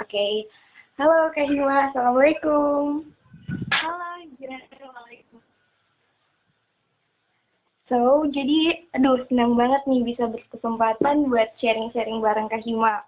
[0.00, 0.48] Oke.
[0.96, 3.04] Halo Kak Assalamualaikum.
[3.68, 4.08] Halo,
[4.40, 5.40] Assalamualaikum.
[7.84, 13.04] So, jadi aduh senang banget nih bisa berkesempatan buat sharing-sharing bareng Kak Hima.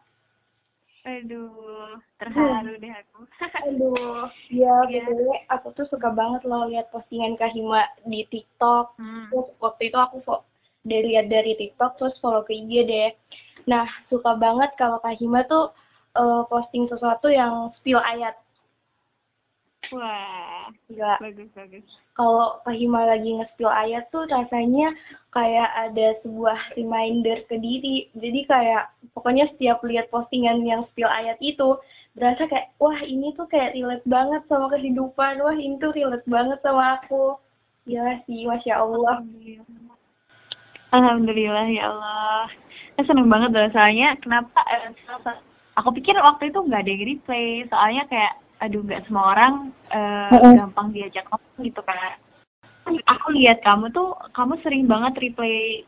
[1.08, 3.24] Aduh, terharu deh aku.
[3.72, 5.08] Aduh, ya Iya.
[5.08, 9.00] BTW aku tuh suka banget loh lihat postingan Kak Hima di TikTok.
[9.00, 9.32] Hmm.
[9.32, 10.44] Terus waktu itu aku fo-
[10.84, 13.10] dari lihat dari TikTok terus follow ke IG deh.
[13.64, 15.72] Nah, suka banget kalau Kak Hima tuh
[16.16, 18.36] eh, posting sesuatu yang spill ayat.
[19.92, 21.20] Wah, Gila.
[21.20, 21.84] bagus bagus.
[22.16, 24.94] Kalau lagi nge-spill ayat tuh rasanya
[25.36, 28.08] kayak ada sebuah reminder ke diri.
[28.16, 31.76] Jadi kayak pokoknya setiap lihat postingan yang spill ayat itu
[32.16, 35.44] berasa kayak wah ini tuh kayak relate banget sama kehidupan.
[35.44, 37.36] Wah ini tuh relate banget sama aku.
[37.84, 39.20] Gila sih, Masya Allah.
[40.92, 41.66] Alhamdulillah.
[41.68, 42.48] Ya Allah.
[42.96, 44.92] Saya seneng banget loh soalnya kenapa eh,
[45.76, 49.54] aku pikir waktu itu nggak ada yang replay soalnya kayak aduh nggak semua orang
[49.90, 50.54] eh, Heeh.
[50.60, 52.16] gampang diajak ngomong gitu kan.
[52.86, 55.86] Aku lihat kamu tuh kamu sering banget replay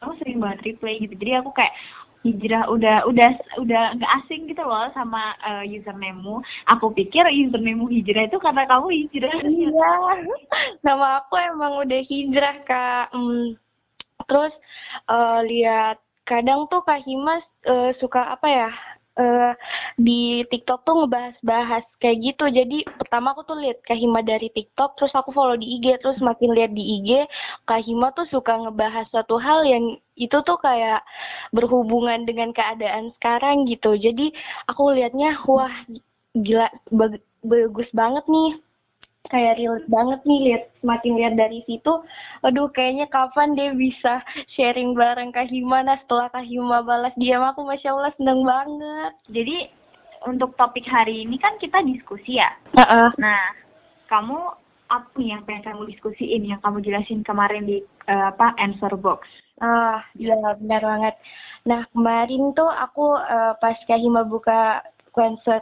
[0.00, 1.76] kamu sering banget replay gitu jadi aku kayak
[2.20, 6.44] hijrah udah udah udah nggak asing gitu loh sama eh, username-mu.
[6.76, 9.34] Aku pikir username-mu hijrah itu karena kamu hijrah.
[9.40, 9.92] Iya,
[10.84, 13.08] nama aku emang udah hijrah kak.
[13.16, 13.56] Hmm.
[14.28, 14.52] Terus
[15.08, 15.96] eh, lihat
[16.28, 18.70] kadang tuh Kak Himas eh, suka apa ya?
[19.20, 19.52] eh
[19.98, 22.44] di TikTok tuh ngebahas-bahas kayak gitu.
[22.48, 26.16] Jadi pertama aku tuh lihat Kak Hima dari TikTok, terus aku follow di IG, terus
[26.22, 27.10] makin lihat di IG,
[27.68, 31.04] Kak Hima tuh suka ngebahas suatu hal yang itu tuh kayak
[31.52, 33.98] berhubungan dengan keadaan sekarang gitu.
[33.98, 34.32] Jadi
[34.70, 35.74] aku lihatnya wah
[36.32, 38.50] gila bag- bagus banget nih
[39.30, 41.92] kayak relate banget nih lihat semakin lihat dari situ
[42.42, 44.20] aduh kayaknya kapan deh bisa
[44.58, 49.12] sharing bareng Kak Hima nah setelah Kak Hima balas diam aku Masya Allah seneng banget
[49.30, 49.56] Jadi
[50.28, 52.52] untuk topik hari ini kan kita diskusi ya.
[52.76, 53.08] Heeh.
[53.16, 53.40] Nah,
[54.12, 54.52] kamu
[54.92, 59.24] apa nih yang pengen kamu diskusiin, yang kamu jelasin kemarin di eh, apa answer box?
[59.60, 61.14] ah iya benar banget
[61.68, 64.80] nah kemarin tuh aku eh, pas Kak Hima buka
[65.12, 65.60] konser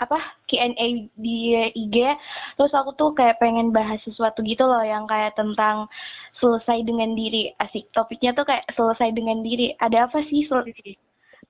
[0.00, 0.18] apa
[0.48, 0.86] Q&A
[1.20, 1.36] di
[1.76, 1.96] IG
[2.56, 5.86] terus aku tuh kayak pengen bahas sesuatu gitu loh yang kayak tentang
[6.40, 10.64] selesai dengan diri asik topiknya tuh kayak selesai dengan diri ada apa sih sel-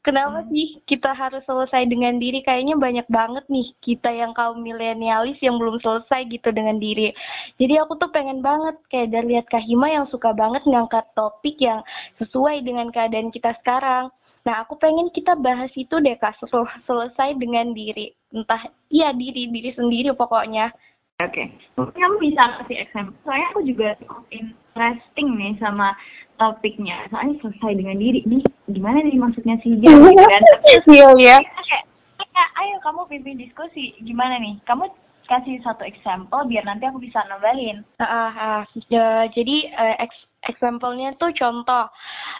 [0.00, 2.40] Kenapa sih kita harus selesai dengan diri?
[2.40, 7.12] Kayaknya banyak banget nih kita yang kaum milenialis yang belum selesai gitu dengan diri.
[7.60, 11.60] Jadi aku tuh pengen banget kayak dari lihat Kak Hima yang suka banget ngangkat topik
[11.60, 11.84] yang
[12.16, 14.08] sesuai dengan keadaan kita sekarang.
[14.40, 18.16] Nah, aku pengen kita bahas itu deh Kak, sel- selesai dengan diri.
[18.32, 20.72] Entah, iya diri, diri sendiri pokoknya.
[21.20, 23.12] Oke, mungkin kamu bisa kasih example.
[23.28, 23.88] Soalnya aku juga
[24.32, 25.92] interesting nih sama
[26.40, 27.04] topiknya.
[27.12, 28.24] Soalnya selesai dengan diri.
[28.24, 28.40] Nih,
[28.72, 29.76] gimana nih maksudnya sih?
[29.84, 30.42] Kan?
[30.88, 31.36] Iya, iya.
[31.44, 31.84] Kita kayak,
[32.24, 33.92] "Eh, ayo kamu pimpin diskusi.
[34.00, 34.56] Gimana nih?
[34.64, 34.88] Kamu
[35.30, 37.86] kasih satu example biar nanti aku bisa nambahin.
[38.02, 39.70] Ah, ah, ya, jadi
[40.02, 41.86] ex- example-nya tuh contoh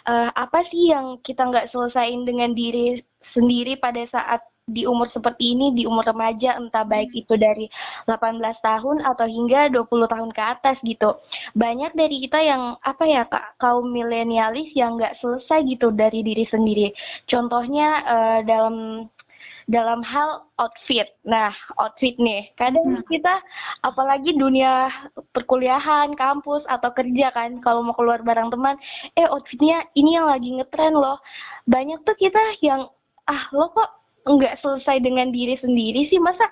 [0.09, 2.99] eh, apa sih yang kita nggak selesaiin dengan diri
[3.31, 4.41] sendiri pada saat
[4.71, 7.67] di umur seperti ini di umur remaja entah baik itu dari
[8.07, 11.17] 18 tahun atau hingga 20 tahun ke atas gitu.
[11.57, 16.45] Banyak dari kita yang apa ya kak kaum milenialis yang nggak selesai gitu dari diri
[16.47, 16.87] sendiri.
[17.27, 19.07] Contohnya eh, dalam
[19.71, 21.07] dalam hal outfit.
[21.23, 23.07] Nah, outfit nih, kadang Hmm.
[23.07, 23.39] kita
[23.87, 24.91] apalagi dunia
[25.31, 28.75] perkuliahan, kampus atau kerja kan, kalau mau keluar bareng teman,
[29.15, 31.17] eh outfitnya ini yang lagi ngetren loh.
[31.71, 32.91] Banyak tuh kita yang
[33.31, 33.89] ah lo kok
[34.27, 36.43] nggak selesai dengan diri sendiri sih, masa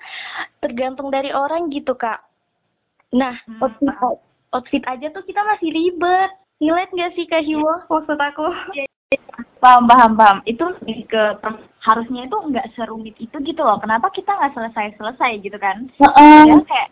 [0.64, 2.24] tergantung dari orang gitu kak.
[3.12, 3.94] Nah, Hmm, outfit
[4.50, 6.30] outfit aja tuh kita masih ribet.
[6.60, 8.44] Relate nggak sih Kak Himo maksud aku?
[9.58, 10.38] Paham, paham, paham.
[10.46, 11.22] Itu lebih ke
[11.82, 13.82] harusnya itu nggak serumit itu gitu loh.
[13.82, 15.90] Kenapa kita nggak selesai-selesai gitu kan?
[15.98, 16.88] Padahal kayak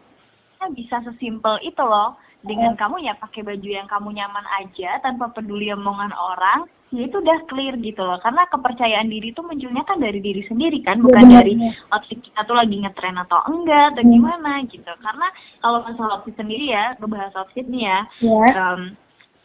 [0.59, 2.19] kita bisa sesimpel itu loh.
[2.43, 7.19] Dengan kamu ya pakai baju yang kamu nyaman aja tanpa peduli omongan orang, ya itu
[7.19, 8.19] udah clear gitu loh.
[8.23, 11.55] Karena kepercayaan diri itu munculnya kan dari diri sendiri kan, bukan benar, dari
[11.91, 14.13] outfit kita tuh lagi ngetren atau enggak atau Hmm.
[14.15, 14.93] gimana gitu.
[15.03, 15.27] Karena
[15.59, 18.47] kalau masalah outfit sendiri ya, ngebahas outfit nih ya, Ya.
[18.55, 18.81] em,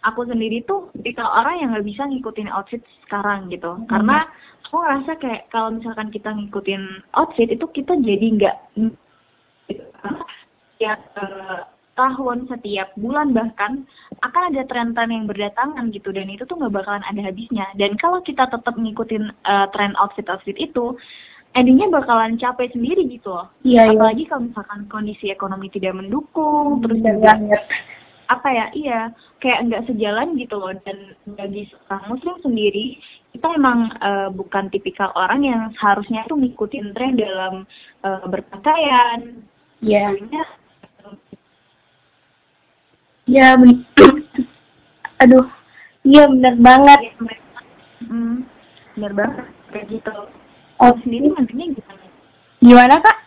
[0.03, 4.27] aku sendiri tuh tipikal orang yang nggak bisa ngikutin outfit sekarang gitu karena
[4.67, 6.83] aku ngerasa kayak kalau misalkan kita ngikutin
[7.15, 8.57] outfit itu kita jadi nggak
[9.71, 9.83] gitu.
[10.83, 11.61] Eh,
[11.93, 13.85] tahun setiap bulan bahkan
[14.25, 18.19] akan ada tren-tren yang berdatangan gitu dan itu tuh nggak bakalan ada habisnya dan kalau
[18.25, 20.97] kita tetap ngikutin eh, tren outfit-outfit itu
[21.53, 23.93] endingnya bakalan capek sendiri gitu loh Iya, iya.
[23.93, 27.61] apalagi kalau misalkan kondisi ekonomi tidak mendukung terus Benar juga.
[28.33, 28.99] Apa ya iya
[29.39, 30.73] kayak nggak sejalan gitu loh.
[30.83, 32.97] Dan bagi seorang muslim sendiri
[33.33, 37.53] kita emang uh, bukan tipikal orang yang seharusnya tuh ngikutin tren dalam
[38.05, 39.45] uh, berpakaian.
[39.83, 40.15] Ya
[43.23, 43.55] yeah.
[43.55, 43.55] ya
[45.23, 45.47] aduh
[46.03, 46.99] iya benar banget.
[46.99, 47.13] Ya,
[48.09, 48.35] hmm,
[48.97, 49.45] benar banget.
[49.71, 50.13] Kayak gitu.
[50.81, 50.93] Oh.
[51.05, 52.05] sendiri mandinya gimana?
[52.59, 53.17] Gimana kak?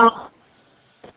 [0.00, 0.34] Oh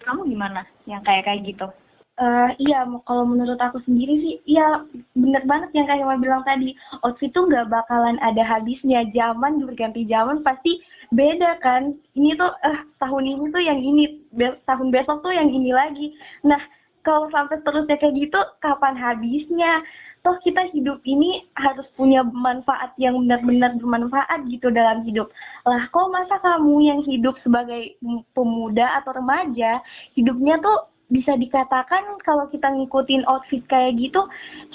[0.08, 0.62] kamu gimana?
[0.88, 1.68] Yang kayak kayak gitu
[2.18, 4.82] Uh, iya, kalau menurut aku sendiri sih, iya
[5.14, 6.74] bener banget yang kayak Mama bilang tadi.
[7.06, 9.06] Outfit tuh nggak bakalan ada habisnya.
[9.14, 10.82] Zaman berganti zaman pasti
[11.14, 11.94] beda kan.
[12.18, 16.18] Ini tuh, eh tahun ini tuh yang ini, be tahun besok tuh yang ini lagi.
[16.42, 16.58] Nah,
[17.06, 19.86] kalau sampai terusnya kayak gitu, kapan habisnya?
[20.26, 25.30] Toh kita hidup ini harus punya manfaat yang benar-benar bermanfaat gitu dalam hidup.
[25.70, 27.94] Lah, kok masa kamu yang hidup sebagai
[28.34, 29.86] pemuda atau remaja,
[30.18, 34.20] hidupnya tuh bisa dikatakan kalau kita ngikutin outfit kayak gitu,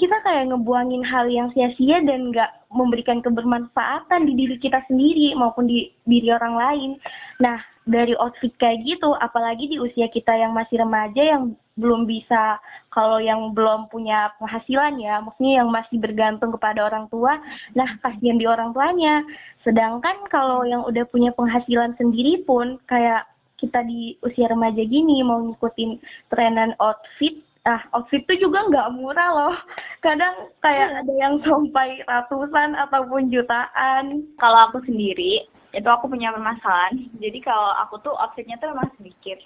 [0.00, 5.68] kita kayak ngebuangin hal yang sia-sia dan nggak memberikan kebermanfaatan di diri kita sendiri maupun
[5.68, 6.90] di diri orang lain.
[7.36, 12.60] Nah, dari outfit kayak gitu, apalagi di usia kita yang masih remaja yang belum bisa,
[12.92, 17.40] kalau yang belum punya penghasilan ya, maksudnya yang masih bergantung kepada orang tua,
[17.72, 19.24] nah kasihan di orang tuanya.
[19.64, 23.24] Sedangkan kalau yang udah punya penghasilan sendiri pun, kayak
[23.62, 26.02] kita di usia remaja gini mau ngikutin
[26.34, 29.56] trenan outfit ah outfit tuh juga nggak murah loh.
[30.02, 31.00] Kadang kayak hmm.
[31.06, 34.26] ada yang sampai ratusan ataupun jutaan.
[34.42, 37.06] Kalau aku sendiri itu aku punya permasalahan.
[37.22, 39.38] Jadi kalau aku tuh outfitnya tuh memang sedikit.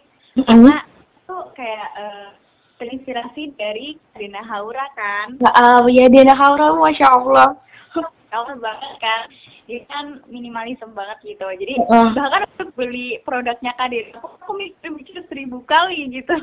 [0.48, 0.80] Karena
[1.28, 2.28] tuh kayak uh,
[2.80, 5.36] terinspirasi dari Dina Haura kan.
[5.60, 7.52] Ah ya Dina Haura masya Allah.
[8.32, 9.20] Kalau banget kan
[9.66, 12.14] dia kan minimalisme banget gitu jadi uh.
[12.14, 16.34] bahkan untuk beli produknya Kadir aku aku mikir mikir seribu kali gitu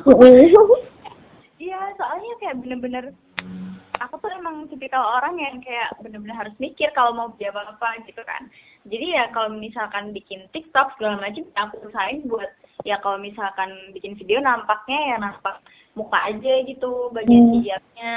[1.60, 1.90] iya uh.
[1.96, 3.16] soalnya kayak bener-bener
[4.04, 8.04] aku tuh emang tipikal orang yang kayak bener-bener harus mikir kalau mau beli apa apa
[8.04, 8.52] gitu kan
[8.84, 12.52] jadi ya kalau misalkan bikin TikTok segala macam ya aku usahain buat
[12.84, 17.54] ya kalau misalkan bikin video nampaknya ya nampak muka aja gitu bagian hmm.
[17.62, 18.14] hijabnya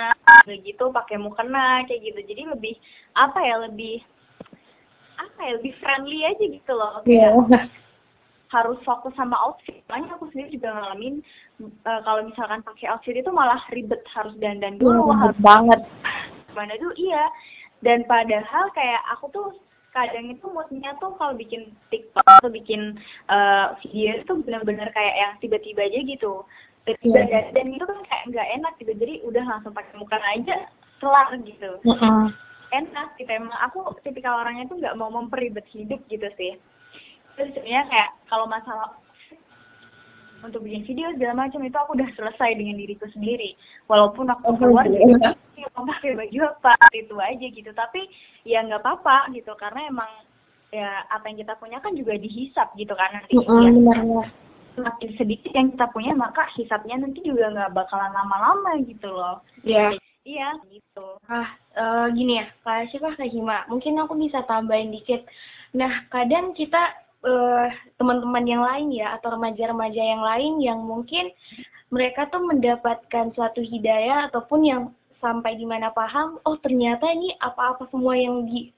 [0.48, 2.74] begitu pakai mukena kayak gitu jadi lebih
[3.14, 4.00] apa ya lebih
[5.36, 7.04] apa ya lebih friendly aja gitu loh.
[7.04, 7.68] Kayak yeah.
[8.56, 9.84] harus fokus sama outfit.
[9.92, 11.20] Makanya aku sendiri juga ngalamin
[11.84, 15.80] uh, kalau misalkan pakai outfit itu malah ribet harus dandan dulu yeah, harus banget.
[16.56, 16.96] mana dulu.
[16.96, 17.24] Iya.
[17.84, 19.48] Dan padahal kayak aku tuh
[19.92, 22.96] kadang itu moodnya tuh kalau bikin TikTok atau bikin
[23.28, 26.48] uh, video itu benar-benar kayak yang tiba-tiba aja gitu.
[26.88, 27.28] Tiba-tiba yeah.
[27.28, 28.92] dan, dan itu kan kayak nggak enak gitu.
[28.96, 30.64] Jadi udah langsung pakai muka aja
[30.96, 31.76] kelar gitu.
[31.84, 32.26] Uh -uh
[32.72, 33.30] enak gitu.
[33.30, 36.58] Emang aku tipikal orangnya tuh nggak mau memperibet hidup gitu sih.
[37.36, 38.96] Terus sebenarnya kayak kalau masalah
[40.44, 43.56] untuk bikin video segala macam itu aku udah selesai dengan diriku sendiri.
[43.88, 45.32] Walaupun aku oh, keluar ya,
[45.74, 47.70] mau pakai baju apa itu aja gitu.
[47.72, 48.00] Tapi
[48.44, 50.10] ya nggak apa-apa gitu karena emang
[50.74, 53.36] ya apa yang kita punya kan juga dihisap gitu kan nanti.
[53.36, 54.26] Mm -hmm, ya.
[54.76, 59.40] semakin sedikit yang kita punya maka hisapnya nanti juga nggak bakalan lama-lama gitu loh.
[59.64, 59.96] Yeah.
[60.26, 61.06] Iya, gitu.
[61.30, 65.22] Ah, uh, gini ya, Kak siapa Kak Hima, mungkin aku bisa tambahin dikit.
[65.70, 66.82] Nah, kadang kita
[67.22, 71.30] uh, teman-teman yang lain ya, atau remaja-remaja yang lain yang mungkin
[71.94, 74.82] mereka tuh mendapatkan suatu hidayah ataupun yang
[75.22, 78.74] sampai di mana paham, oh ternyata ini apa-apa semua yang di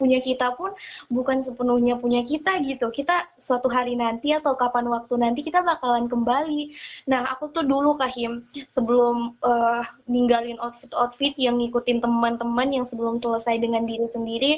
[0.00, 0.72] punya kita pun
[1.12, 2.88] bukan sepenuhnya punya kita gitu.
[2.90, 6.70] Kita suatu hari nanti atau kapan waktu nanti kita bakalan kembali.
[7.08, 8.44] Nah, aku tuh dulu Kahim
[8.76, 14.52] sebelum uh, ninggalin outfit-outfit yang ngikutin teman-teman yang sebelum selesai dengan diri sendiri,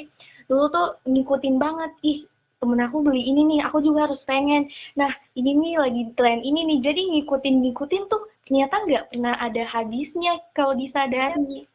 [0.51, 2.19] dulu tuh ngikutin banget ih
[2.61, 4.69] temen aku beli ini nih, aku juga harus pengen.
[4.93, 10.37] Nah, ini nih lagi tren ini nih, jadi ngikutin-ngikutin tuh ternyata nggak pernah ada habisnya
[10.53, 11.65] kalau disadari.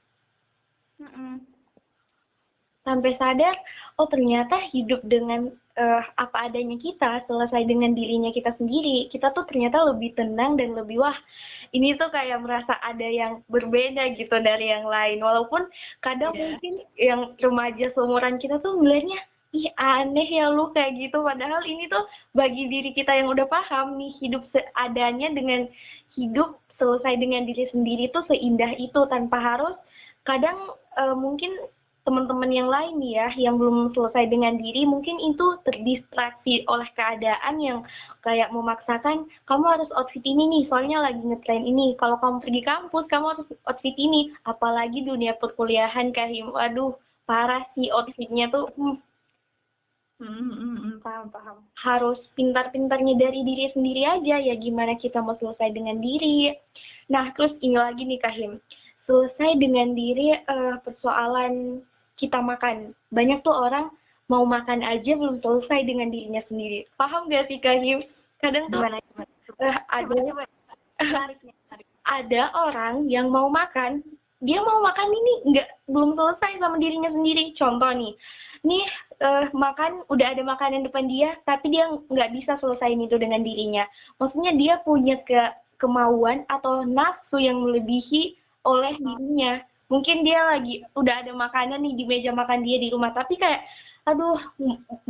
[1.02, 1.56] Mm -mm
[2.86, 3.54] sampai sadar
[3.96, 5.48] oh ternyata hidup dengan
[5.80, 10.76] uh, apa adanya kita selesai dengan dirinya kita sendiri kita tuh ternyata lebih tenang dan
[10.76, 11.16] lebih wah
[11.72, 15.66] ini tuh kayak merasa ada yang berbeda gitu dari yang lain walaupun
[16.04, 16.40] kadang yeah.
[16.44, 19.20] mungkin yang remaja seumuran kita tuh melihatnya
[19.56, 22.04] ih aneh ya lu kayak gitu padahal ini tuh
[22.36, 25.64] bagi diri kita yang udah paham nih hidup seadanya dengan
[26.12, 29.76] hidup selesai dengan diri sendiri tuh seindah itu tanpa harus
[30.28, 31.56] kadang uh, mungkin
[32.06, 37.78] teman-teman yang lain ya yang belum selesai dengan diri mungkin itu terdistraksi oleh keadaan yang
[38.22, 43.04] kayak memaksakan kamu harus outfit ini nih soalnya lagi ngetrend ini kalau kamu pergi kampus
[43.10, 46.94] kamu harus outfit ini apalagi dunia perkuliahan kahim waduh
[47.26, 49.02] parah sih outfitnya tuh hmm.
[50.16, 51.60] Hmm, hmm, hmm, paham, paham.
[51.76, 56.56] Harus pintar-pintarnya dari diri sendiri aja ya gimana kita mau selesai dengan diri.
[57.12, 58.56] Nah, terus ini lagi nih Kahim.
[59.04, 61.84] Selesai dengan diri uh, persoalan
[62.16, 62.92] kita makan.
[63.12, 63.92] Banyak tuh orang
[64.26, 66.84] mau makan aja belum selesai dengan dirinya sendiri.
[66.98, 68.02] Paham gak sih Kahim?
[68.42, 69.32] Kadang tuh Gimana, gimana?
[69.62, 70.16] uh, ada
[72.06, 74.04] ada orang yang mau makan,
[74.44, 77.56] dia mau makan ini nggak belum selesai sama dirinya sendiri.
[77.56, 78.12] Contoh nih,
[78.66, 78.84] nih
[79.22, 83.86] uh, makan udah ada makanan depan dia tapi dia nggak bisa selesaiin itu dengan dirinya
[84.18, 85.38] maksudnya dia punya ke
[85.78, 88.34] kemauan atau nafsu yang melebihi
[88.66, 93.14] oleh dirinya mungkin dia lagi udah ada makanan nih di meja makan dia di rumah.
[93.14, 93.62] Tapi kayak
[94.06, 94.38] aduh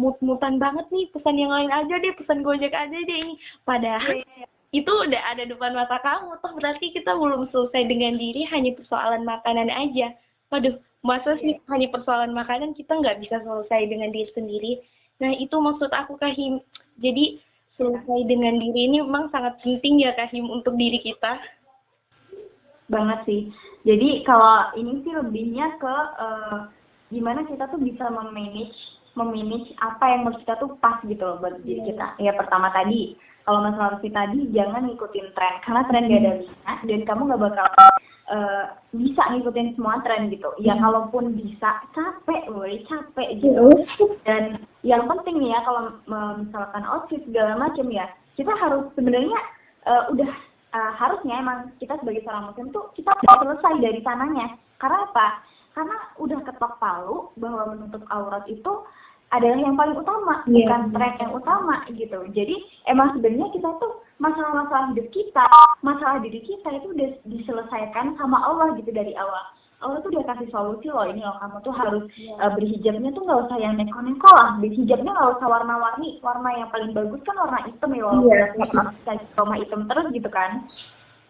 [0.00, 3.35] mut-mutan banget nih pesan yang lain aja deh pesan gojek aja deh ini.
[3.68, 4.49] Padahal yeah.
[4.73, 6.37] itu udah ada depan mata kamu.
[6.40, 10.16] Toh berarti kita belum selesai dengan diri hanya persoalan makanan aja.
[10.52, 11.68] Waduh masa sih yeah.
[11.73, 14.73] hanya persoalan makanan kita nggak bisa selesai dengan diri sendiri?
[15.21, 16.61] Nah itu maksud aku Kahim
[17.00, 17.40] jadi
[17.76, 21.37] selesai dengan diri ini memang sangat penting ya Kahim untuk diri kita
[22.87, 23.40] banget sih
[23.87, 26.59] jadi kalau ini sih lebihnya ke uh,
[27.11, 28.76] gimana kita tuh bisa memanage
[29.16, 33.16] memanage apa yang menurut kita tuh pas gitu loh buat diri kita ya pertama tadi
[33.47, 37.43] kalau masalah Rufi tadi jangan ngikutin tren karena tren gak ada minat dan kamu gak
[37.47, 37.66] bakal
[38.31, 40.50] uh, bisa ngikutin semua tren gitu.
[40.59, 40.83] Ya hmm.
[40.83, 43.71] kalaupun bisa capek, woi capek gitu.
[44.26, 45.83] Dan yang penting nih ya kalau
[46.43, 49.38] misalkan outfit segala macam ya, kita harus sebenarnya
[49.87, 50.31] uh, udah
[50.76, 54.61] uh, harusnya emang kita sebagai seorang muslim tuh kita selesai dari sananya.
[54.76, 55.40] Karena apa?
[55.73, 58.85] Karena udah ketok palu bahwa menutup aurat itu
[59.35, 60.71] adalah yang paling utama, yeah.
[60.71, 62.18] bukan tren yang utama gitu.
[62.30, 62.56] Jadi
[62.87, 65.47] emang sebenarnya kita tuh masalah-masalah hidup kita,
[65.83, 69.45] masalah diri kita itu udah diselesaikan sama Allah gitu dari awal.
[69.76, 71.37] Allah tuh udah kasih solusi loh ini loh.
[71.37, 72.40] Kamu tuh harus yeah.
[72.40, 74.56] uh, berhijabnya tuh nggak usah yang neko-neko lah.
[74.56, 76.16] Berhijabnya nggak usah warna-warni.
[76.25, 78.56] Warna yang paling bagus kan warna hitam ya walaupun yeah.
[79.37, 80.64] warna hitam terus gitu kan.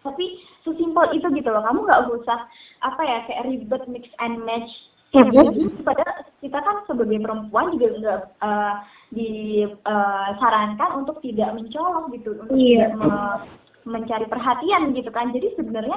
[0.07, 0.25] Tapi
[0.63, 1.59] sesimpel itu gitu loh.
[1.59, 2.39] Kamu nggak usah
[2.87, 4.71] apa ya kayak ribet mix and match.
[5.11, 6.03] Jadi pada
[6.43, 8.73] kita kan sebagai perempuan juga nggak uh,
[9.11, 12.91] disarankan uh, untuk tidak mencolok gitu, untuk yeah.
[12.91, 13.11] tidak me
[13.87, 15.31] mencari perhatian gitu kan.
[15.31, 15.95] Jadi sebenarnya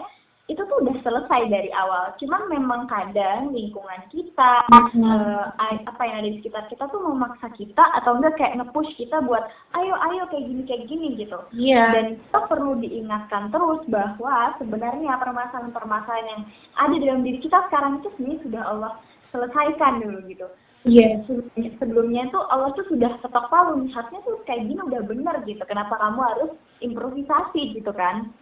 [0.51, 2.11] itu tuh udah selesai dari awal.
[2.19, 5.07] Cuman memang kadang lingkungan kita, mm-hmm.
[5.07, 5.47] uh,
[5.87, 9.47] apa yang ada di sekitar kita tuh memaksa kita atau enggak kayak nge-push kita buat
[9.79, 11.39] ayo ayo kayak gini kayak gini gitu.
[11.55, 11.71] Iya.
[11.71, 11.87] Yeah.
[11.95, 16.43] Dan kita perlu diingatkan terus bahwa sebenarnya permasalahan-permasalahan yang
[16.83, 18.93] ada dalam diri kita sekarang itu sebenarnya sudah Allah
[19.31, 20.47] selesaikan dulu gitu.
[20.83, 21.23] Iya.
[21.23, 21.71] Yeah.
[21.79, 25.63] Sebelumnya, tuh Allah tuh sudah ketok palu, harusnya tuh kayak gini udah bener gitu.
[25.63, 26.53] Kenapa kamu harus
[26.83, 28.35] improvisasi gitu kan?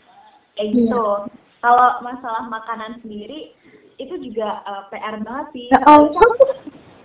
[0.57, 0.79] Kayak yeah.
[0.89, 1.05] gitu.
[1.59, 3.53] Kalau masalah makanan sendiri
[3.99, 5.67] itu juga uh, eh, PR banget sih.
[5.91, 6.07] Oh,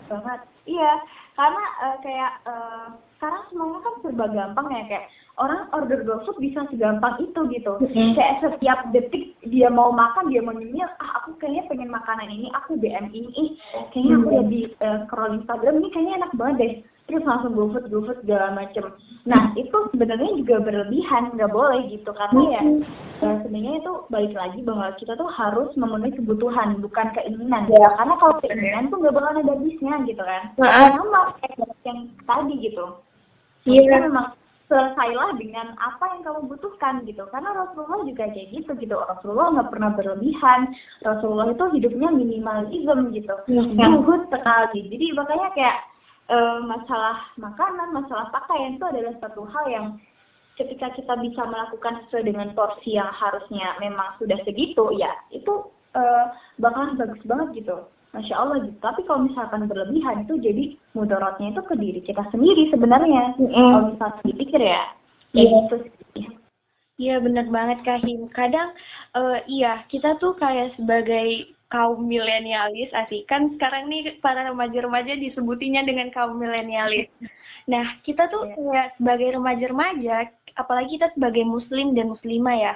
[0.09, 0.39] banget.
[0.63, 0.93] Iya,
[1.35, 5.07] karena uh, kayak uh, sekarang semuanya kan serba gampang ya kayak
[5.41, 7.73] orang order GoFood bisa segampang itu gitu.
[7.81, 8.13] Mm-hmm.
[8.13, 12.47] Kayak setiap detik dia mau makan, dia mau nyemil, ah aku kayaknya pengen makanan ini,
[12.53, 13.57] aku DM ini,
[13.91, 16.73] kayaknya aku lihat di uh, scroll Instagram ini kayaknya enak banget deh.
[17.03, 18.95] Terus langsung GoFood, GoFood segala macem.
[19.27, 22.63] Nah itu sebenarnya juga berlebihan, nggak boleh gitu karena ya
[23.23, 27.67] uh, sebenarnya itu balik lagi bahwa kita tuh harus memenuhi kebutuhan bukan keinginan.
[27.67, 27.87] Ya.
[27.99, 30.43] Karena kalau keinginan tuh nggak bakal ada habisnya gitu kan.
[30.55, 32.85] Sama kayak yang tadi gitu.
[33.67, 34.07] Iya.
[34.07, 34.35] Memang
[34.71, 39.69] selesailah dengan apa yang kamu butuhkan gitu karena Rasulullah juga kayak gitu gitu Rasulullah nggak
[39.69, 40.61] pernah berlebihan
[41.05, 43.35] Rasulullah itu hidupnya minimalism gitu
[43.69, 44.29] luhur iya.
[44.33, 45.77] sekali jadi makanya kayak
[46.63, 49.87] masalah makanan masalah pakaian itu adalah satu hal yang
[50.55, 56.01] ketika kita bisa melakukan sesuai dengan porsi yang harusnya memang sudah segitu ya itu e,
[56.61, 57.77] bakalan bagus banget gitu
[58.13, 58.77] Masya Allah gitu.
[58.77, 63.33] Tapi kalau misalkan berlebihan itu jadi mudaratnya itu ke diri kita sendiri sebenarnya.
[63.41, 63.49] Mm.
[63.49, 64.83] Kalau misalkan dipikir ya,
[65.33, 65.49] ya yeah.
[65.65, 65.77] gitu
[67.01, 68.29] Iya benar banget Kahim.
[68.29, 68.69] Kadang
[69.17, 75.81] uh, iya kita tuh kayak sebagai kaum milenialis asik kan sekarang nih para remaja-remaja disebutinya
[75.81, 77.09] dengan kaum milenialis.
[77.65, 78.53] Nah kita tuh yeah.
[78.53, 80.29] kayak sebagai remaja-remaja,
[80.61, 82.73] apalagi kita sebagai muslim dan muslimah ya,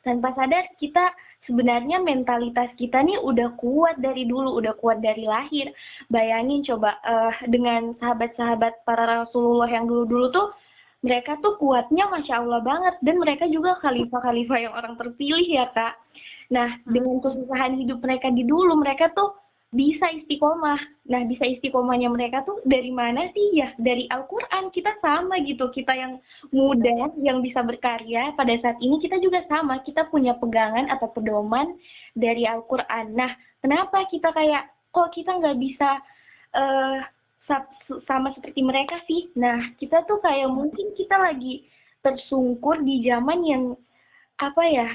[0.00, 1.12] tanpa sadar kita
[1.44, 5.68] sebenarnya mentalitas kita nih udah kuat dari dulu, udah kuat dari lahir.
[6.12, 10.48] Bayangin coba uh, dengan sahabat-sahabat para Rasulullah yang dulu-dulu tuh
[11.00, 15.94] mereka tuh kuatnya masya Allah banget dan mereka juga khalifah-khalifah yang orang terpilih ya kak.
[16.48, 19.36] Nah dengan kesusahan hidup mereka di dulu mereka tuh
[19.68, 20.80] bisa istiqomah.
[21.12, 23.68] Nah, bisa istiqomahnya mereka tuh dari mana sih ya?
[23.76, 24.72] Dari Al-Quran.
[24.72, 25.68] Kita sama gitu.
[25.68, 26.16] Kita yang
[26.56, 29.84] muda, yang bisa berkarya, pada saat ini kita juga sama.
[29.84, 31.76] Kita punya pegangan atau pedoman
[32.16, 33.12] dari Al-Quran.
[33.12, 33.28] Nah,
[33.60, 36.00] kenapa kita kayak, kok kita nggak bisa
[36.56, 36.98] uh,
[38.08, 39.28] sama seperti mereka sih.
[39.36, 41.68] Nah, kita tuh kayak mungkin kita lagi
[42.00, 43.64] tersungkur di zaman yang
[44.40, 44.88] apa ya?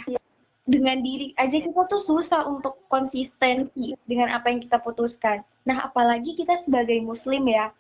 [0.64, 5.44] Dengan diri aja kita tuh susah untuk konsistensi dengan apa yang kita putuskan.
[5.68, 7.72] Nah, apalagi kita sebagai muslim ya.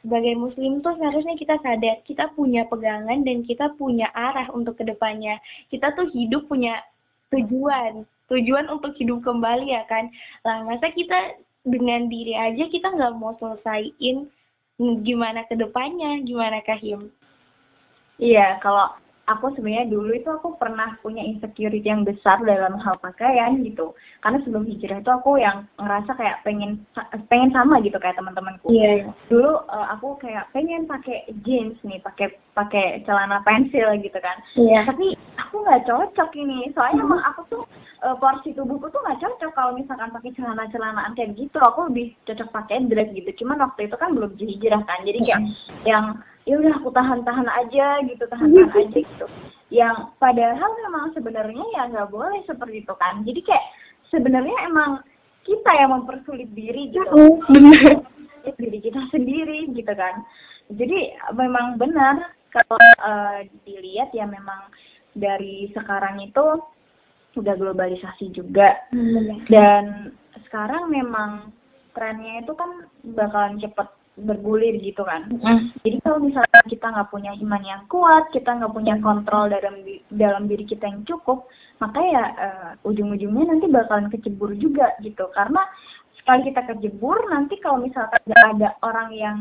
[0.00, 4.86] Sebagai muslim tuh seharusnya kita sadar kita punya pegangan dan kita punya arah untuk ke
[4.86, 5.42] depannya.
[5.68, 6.80] Kita tuh hidup punya
[7.34, 10.08] tujuan, tujuan untuk hidup kembali ya kan.
[10.46, 11.34] Lah, masa kita
[11.66, 14.30] dengan diri aja kita nggak mau selesaiin
[15.04, 17.12] gimana ke depannya, gimana Kahim?
[18.16, 18.96] Iya, kalau
[19.30, 23.94] aku sebenarnya dulu itu aku pernah punya insecurity yang besar dalam hal pakaian gitu.
[24.20, 26.82] Karena sebelum hijrah itu aku yang ngerasa kayak pengen
[27.30, 28.68] pengen sama gitu kayak teman-temanku.
[28.70, 28.88] Yeah.
[28.90, 29.12] Iya.
[29.30, 34.36] dulu uh, aku kayak pengen pakai jeans nih pakai pakai celana pensil gitu kan.
[34.58, 34.82] Yeah.
[34.84, 36.74] tapi aku nggak cocok ini.
[36.74, 37.62] Soalnya emang aku tuh
[38.02, 41.58] uh, porsi tubuhku tuh nggak cocok kalau misalkan pakai celana celanaan kayak gitu.
[41.62, 43.30] Aku lebih cocok pakai dress gitu.
[43.44, 45.06] Cuman waktu itu kan belum hijrah kan.
[45.06, 45.42] Jadi kayak
[45.86, 46.18] yang
[46.50, 49.26] ya udah aku tahan-tahan aja gitu tahan-tahan aja gitu.
[49.70, 53.22] Yang padahal memang sebenarnya ya nggak boleh seperti itu kan.
[53.22, 53.66] Jadi kayak
[54.10, 54.98] sebenarnya emang
[55.46, 57.38] kita yang mempersulit diri gitu.
[57.46, 58.02] Benar
[58.56, 60.24] diri kita sendiri gitu kan.
[60.70, 64.70] Jadi memang benar kalau uh, dilihat ya memang
[65.14, 66.62] dari sekarang itu
[67.36, 68.74] sudah globalisasi juga.
[69.46, 70.14] Dan
[70.48, 71.54] sekarang memang
[71.94, 73.88] trennya itu kan bakalan cepet
[74.22, 75.28] bergulir gitu kan.
[75.32, 75.72] Mm.
[75.82, 79.80] Jadi kalau misalnya kita nggak punya iman yang kuat, kita nggak punya kontrol dalam
[80.12, 81.48] dalam diri kita yang cukup,
[81.80, 85.28] maka ya uh, ujung-ujungnya nanti bakalan kecebur juga gitu.
[85.32, 85.64] Karena
[86.20, 89.38] sekali kita kecebur, nanti kalau misalkan nggak ada orang yang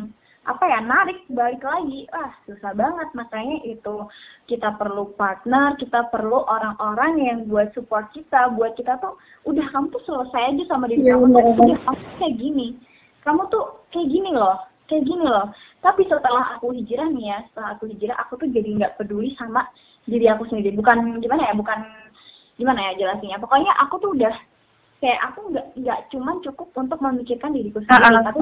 [0.47, 3.11] apa ya narik balik lagi, ah susah banget.
[3.13, 4.07] Makanya itu
[4.49, 9.93] kita perlu partner, kita perlu orang-orang yang buat support kita, buat kita tuh udah kamu
[9.93, 12.67] tuh selesai aja sama diri ya, kamu, udah kamu kayak gini
[13.23, 14.57] kamu tuh kayak gini loh
[14.89, 15.53] kayak gini loh.
[15.79, 19.63] Tapi setelah aku hijrah nih ya setelah aku hijrah aku tuh jadi nggak peduli sama
[20.09, 20.73] diri aku sendiri.
[20.73, 21.79] Bukan gimana ya bukan
[22.59, 24.35] gimana ya jelasnya pokoknya aku tuh udah
[24.99, 28.25] kayak aku nggak nggak cuman cukup untuk memikirkan diriku sendiri uh -uh.
[28.27, 28.39] tapi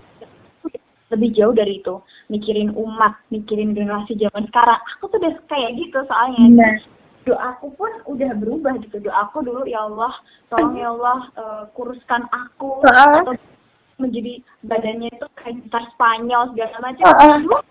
[1.08, 1.96] lebih jauh dari itu.
[2.28, 4.80] Mikirin umat mikirin generasi zaman sekarang.
[4.98, 6.44] Aku tuh udah kayak gitu soalnya.
[6.52, 6.78] Nah.
[7.28, 9.04] doaku pun udah berubah gitu.
[9.04, 10.16] Doaku dulu ya Allah
[10.48, 12.84] tolong ya Allah uh, kuruskan aku.
[12.84, 13.24] Uh -uh.
[13.24, 13.36] atau
[13.98, 17.06] menjadi badannya itu kayak gitar Spanyol segala macam.
[17.06, 17.64] Uh, uh.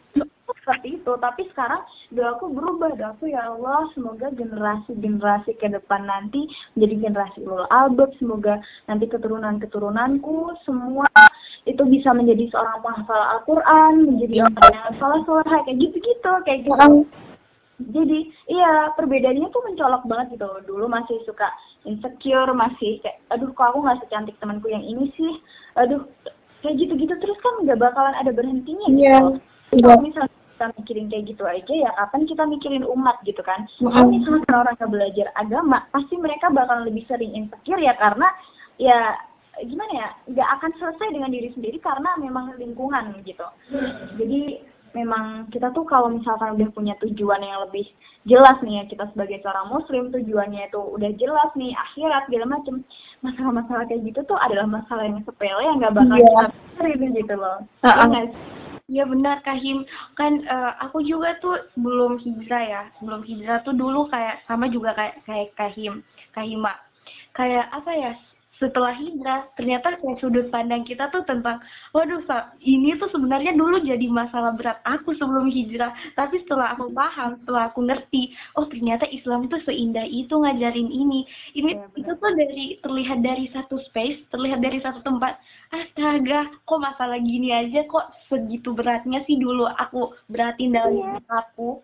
[0.66, 2.98] seperti itu tapi sekarang doaku berubah.
[2.98, 6.42] Doaku ya Allah semoga generasi generasi ke depan nanti
[6.74, 8.58] menjadi generasi ulul albab semoga
[8.90, 11.06] nanti keturunan keturunanku semua
[11.66, 16.60] itu bisa menjadi seorang penghafal Al-Quran menjadi orang yang salah salah kayak gitu gitu kayak
[16.66, 17.06] gitu.
[17.92, 21.50] Jadi iya perbedaannya tuh mencolok banget gitu dulu masih suka
[21.86, 25.32] insecure masih kayak aduh kok aku nggak secantik temanku yang ini sih?
[25.78, 26.04] Aduh
[26.60, 29.06] kayak gitu-gitu terus kan nggak bakalan ada berhentinya gitu.
[29.06, 29.82] Yeah.
[29.82, 33.68] kalau misalnya kita mikirin kayak gitu aja ya kapan kita mikirin umat gitu kan?
[33.78, 38.28] Kalau misalnya orang nggak belajar agama pasti mereka bakalan lebih sering insecure ya karena
[38.80, 38.98] ya
[39.64, 43.46] gimana ya nggak akan selesai dengan diri sendiri karena memang lingkungan gitu.
[44.16, 44.60] Jadi
[44.96, 47.84] memang kita tuh kalau misalkan udah punya tujuan yang lebih
[48.24, 52.80] jelas nih ya kita sebagai seorang muslim tujuannya itu udah jelas nih akhirat segala macem.
[53.20, 56.24] Masalah-masalah kayak gitu tuh adalah masalah yang sepele yang gak bakal yeah.
[56.24, 56.46] kita
[56.80, 57.58] pikirin gitu loh.
[57.84, 58.24] Uh -uh.
[58.86, 59.82] Iya benar Kahim
[60.14, 64.94] kan uh, aku juga tuh sebelum hijrah ya sebelum hijrah tuh dulu kayak sama juga
[64.94, 66.70] kayak kayak Kahim Kahima
[67.34, 68.12] kayak apa ya
[68.56, 71.60] setelah hijrah ternyata kayak sudut pandang kita tuh tentang
[71.92, 72.24] waduh
[72.64, 77.68] ini tuh sebenarnya dulu jadi masalah berat aku sebelum hijrah tapi setelah aku paham setelah
[77.68, 81.20] aku ngerti oh ternyata Islam itu seindah itu ngajarin ini.
[81.56, 85.36] Ini ya, itu tuh dari terlihat dari satu space terlihat dari satu tempat
[85.74, 91.20] astaga kok masalah gini aja kok segitu beratnya sih dulu aku beratin dalam ya.
[91.28, 91.82] aku?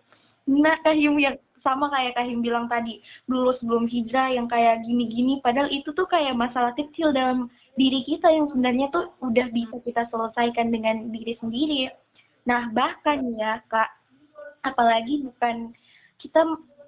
[0.49, 5.71] Nah kayak yang sama kayak Kahim bilang tadi dulu sebelum hijrah yang kayak gini-gini padahal
[5.71, 7.47] itu tuh kayak masalah kecil dalam
[7.79, 11.89] diri kita yang sebenarnya tuh udah bisa kita selesaikan dengan diri sendiri.
[12.45, 13.89] Nah bahkan ya kak
[14.67, 15.71] apalagi bukan
[16.19, 16.43] kita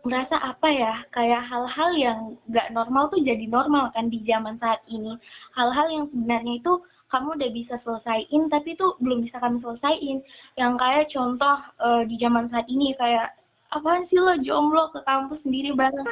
[0.05, 2.19] merasa apa ya kayak hal-hal yang
[2.53, 5.17] gak normal tuh jadi normal kan di zaman saat ini.
[5.57, 6.73] Hal-hal yang sebenarnya itu
[7.09, 10.21] kamu udah bisa selesaiin tapi tuh belum bisa kamu selesaiin.
[10.61, 13.33] Yang kayak contoh uh, di zaman saat ini kayak
[13.73, 16.05] apaan sih lo jomblo ke kampus sendiri bareng?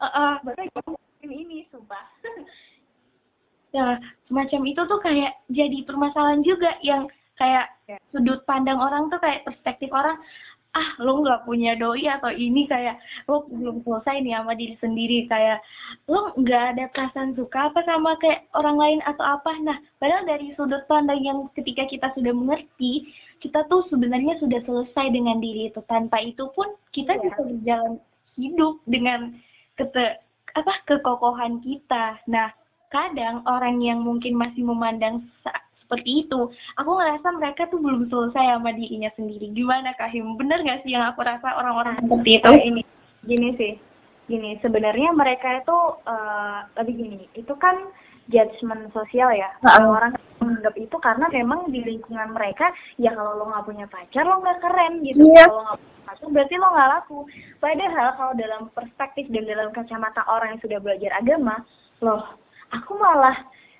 [0.00, 0.34] Uh, uh,
[1.22, 2.02] ini ini sumpah.
[3.72, 7.98] Ya semacam itu tuh kayak jadi permasalahan juga yang kayak ya.
[8.12, 10.20] sudut pandang orang tuh kayak perspektif orang
[10.72, 12.96] ah lo nggak punya doi atau ini kayak
[13.28, 15.18] lo belum selesai nih sama diri sendiri.
[15.28, 15.60] Kayak
[16.08, 19.52] lo nggak ada perasaan suka apa sama kayak orang lain atau apa?
[19.60, 23.04] Nah padahal dari sudut pandang yang ketika kita sudah mengerti
[23.42, 25.82] kita tuh sebenarnya sudah selesai dengan diri itu.
[25.90, 27.22] Tanpa itu pun kita yeah.
[27.26, 27.94] bisa berjalan
[28.38, 29.34] hidup dengan
[29.76, 30.22] kete
[30.54, 32.22] apa kekokohan kita.
[32.30, 32.54] Nah
[32.94, 35.26] kadang orang yang mungkin masih memandang
[35.92, 36.48] seperti itu
[36.80, 39.52] aku ngerasa mereka tuh belum selesai sama dirinya sendiri.
[39.52, 42.48] Gimana Kahim bener gak sih yang aku rasa orang-orang seperti itu.
[42.64, 42.82] ini?
[43.28, 43.72] Gini sih.
[44.30, 45.78] Gini sebenarnya mereka itu
[46.08, 47.76] uh, lebih gini itu kan
[48.30, 49.50] judgement sosial ya.
[49.64, 54.42] Orang-orang menganggap itu karena memang di lingkungan mereka ya kalau lo nggak punya pacar lo
[54.42, 55.30] nggak keren gitu.
[55.30, 55.46] Yeah.
[55.46, 57.18] kalau nggak punya pacar berarti lo nggak laku.
[57.58, 61.62] Padahal kalau dalam perspektif dan dalam kacamata orang yang sudah belajar agama
[62.02, 62.42] loh
[62.74, 63.36] aku malah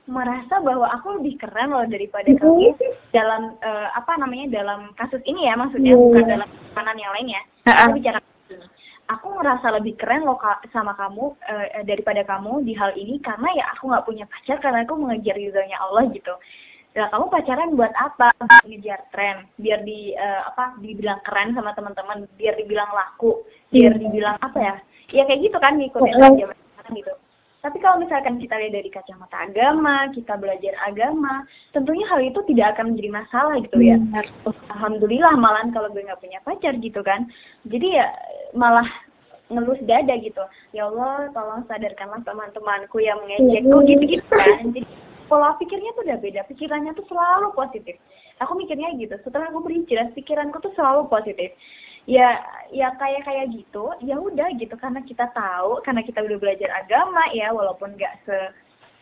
[0.06, 2.74] merasa bahwa aku lebih keren loh daripada kamu
[3.14, 6.02] dalam uh, apa namanya dalam kasus ini ya maksudnya hmm.
[6.02, 7.42] bukan dalam kanan yang lain ya.
[7.86, 8.18] Aku bicara
[9.16, 10.40] aku ngerasa lebih keren loh
[10.72, 14.84] sama kamu uh, daripada kamu di hal ini karena ya aku nggak punya pacar karena
[14.84, 16.34] aku mengejar ridhonya Allah gitu
[16.92, 18.36] Nah, kamu pacaran buat apa?
[18.68, 20.76] Ngejar tren, biar di uh, apa?
[20.84, 23.40] Dibilang keren sama teman-teman, biar dibilang laku,
[23.72, 24.02] biar hmm.
[24.04, 24.76] dibilang apa ya?
[25.12, 27.12] Ya kayak gitu kan ngikutin zaman sekarang gitu.
[27.62, 32.74] Tapi kalau misalkan kita lihat dari kacamata agama, kita belajar agama, tentunya hal itu tidak
[32.74, 33.96] akan menjadi masalah gitu ya.
[34.42, 37.30] Oh, Alhamdulillah malah kalau gue nggak punya pacar gitu kan.
[37.70, 38.10] Jadi ya
[38.52, 38.86] malah
[39.52, 40.44] ngelus dada gitu.
[40.72, 44.72] Ya Allah, tolong sadarkanlah teman-temanku yang mengejekku gitu-gitu kan.
[44.72, 44.88] Jadi
[45.28, 47.96] pola pikirnya tuh udah beda, pikirannya tuh selalu positif.
[48.40, 51.52] Aku mikirnya gitu, setelah aku berhijrah, pikiranku tuh selalu positif
[52.10, 52.34] ya
[52.74, 57.22] ya kayak kayak gitu ya udah gitu karena kita tahu karena kita udah belajar agama
[57.30, 58.36] ya walaupun nggak se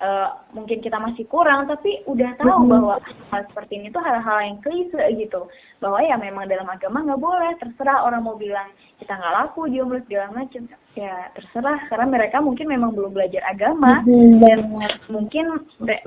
[0.01, 2.97] uh, mungkin kita masih kurang tapi udah tahu bahwa
[3.31, 5.47] hal seperti ini tuh hal-hal yang klise gitu.
[5.79, 10.01] Bahwa ya memang dalam agama nggak boleh terserah orang mau bilang kita nggak laku jomblo
[10.09, 10.67] segala macam.
[10.99, 14.03] Ya terserah karena mereka mungkin memang belum belajar agama.
[14.03, 14.41] Mm-hmm.
[14.43, 14.59] dan
[15.13, 15.47] mungkin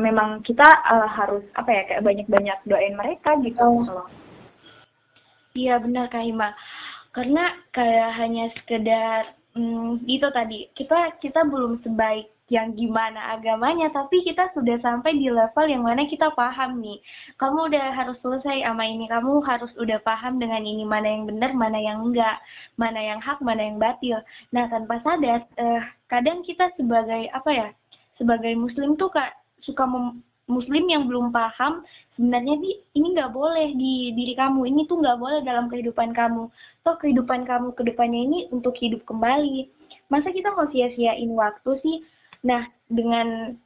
[0.01, 3.61] memang kita uh, harus apa ya kayak banyak-banyak doain mereka gitu.
[3.61, 4.09] Oh.
[5.53, 6.51] Iya benar Kak Hima
[7.13, 10.67] karena kayak hanya sekedar hmm, gitu tadi.
[10.73, 16.05] Kita kita belum sebaik yang gimana agamanya tapi kita sudah sampai di level yang mana
[16.05, 17.01] kita paham nih.
[17.41, 21.51] Kamu udah harus selesai sama ini kamu harus udah paham dengan ini mana yang benar
[21.57, 22.37] mana yang enggak
[22.77, 24.21] mana yang hak mana yang batil.
[24.53, 27.67] Nah tanpa sadar eh, kadang kita sebagai apa ya
[28.21, 29.33] sebagai muslim tuh kak
[29.65, 31.87] suka mem muslim yang belum paham
[32.19, 36.51] sebenarnya di ini nggak boleh di diri kamu ini tuh nggak boleh dalam kehidupan kamu.
[36.85, 39.71] Toh kehidupan kamu ke depannya ini untuk hidup kembali.
[40.11, 41.97] Masa kita mau sia-siain waktu sih
[42.43, 43.57] nah dengan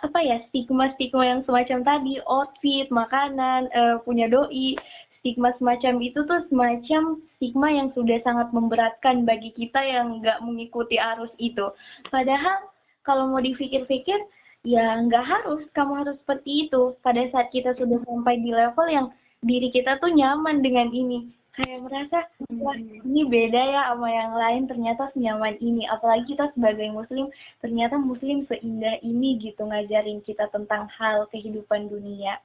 [0.00, 4.74] apa ya stigma-stigma yang semacam tadi outfit makanan uh, punya doi
[5.20, 10.96] stigma semacam itu tuh semacam stigma yang sudah sangat memberatkan bagi kita yang nggak mengikuti
[10.96, 11.68] arus itu.
[12.08, 12.72] Padahal
[13.04, 14.16] kalau mau dipikir-pikir
[14.64, 16.96] ya nggak harus kamu harus seperti itu.
[17.04, 19.06] Pada saat kita sudah sampai di level yang
[19.44, 22.18] diri kita tuh nyaman dengan ini kayak merasa
[22.62, 25.84] wah ini beda ya sama yang lain ternyata senyaman ini.
[25.90, 27.26] Apalagi kita sebagai muslim
[27.58, 32.38] ternyata muslim seindah ini gitu ngajarin kita tentang hal kehidupan dunia.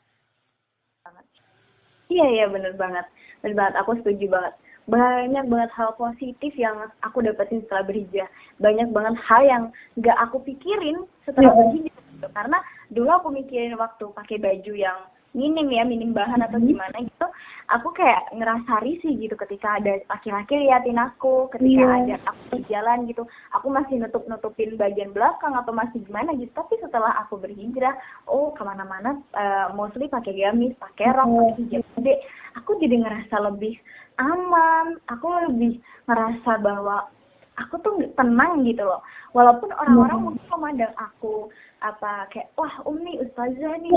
[2.09, 3.05] Iya iya bener banget.
[3.41, 4.53] Bener banget aku setuju banget.
[4.85, 8.29] Banyak banget hal positif yang aku dapetin setelah berhijrah.
[8.61, 9.63] Banyak banget hal yang
[9.97, 11.57] nggak aku pikirin setelah yeah.
[11.57, 12.27] berhijrah gitu.
[12.33, 12.57] Karena
[12.93, 14.99] dulu aku mikirin waktu pakai baju yang
[15.35, 16.71] minim ya minim bahan atau mm-hmm.
[16.71, 17.27] gimana gitu
[17.65, 21.97] aku kayak ngerasa risih gitu ketika ada laki-laki liatin aku ketika yeah.
[22.01, 23.23] ada aku di jalan gitu.
[23.57, 26.51] Aku masih nutup nutupin bagian belakang atau masih gimana gitu.
[26.53, 27.97] Tapi setelah aku berhijrah
[28.29, 31.39] oh ke mana-mana uh, mostly pakai gamis pakai rok mm-hmm.
[31.41, 32.15] pakai hijab gede.
[32.61, 33.75] Aku jadi ngerasa lebih
[34.21, 35.01] aman.
[35.09, 37.09] Aku lebih ngerasa bahwa
[37.57, 39.01] aku tuh tenang gitu loh.
[39.35, 40.25] Walaupun orang-orang hmm.
[40.31, 41.51] mungkin memandang aku
[41.83, 43.91] apa kayak wah umi ustazah nih